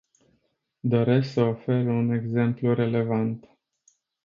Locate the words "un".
1.87-2.09